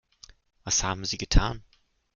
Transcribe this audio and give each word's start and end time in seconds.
Was 0.63 0.81
haben 0.83 1.05
Sie 1.05 1.19
getan? 1.19 1.63